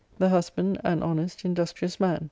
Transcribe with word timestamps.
The 0.17 0.29
husband 0.29 0.81
an 0.83 1.03
honest, 1.03 1.45
industrious 1.45 1.99
man. 1.99 2.19